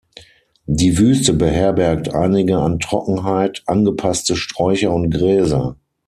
[0.65, 5.75] Die Wüste beherbergt einige an Trockenheit angepasste Sträucher und Gräser.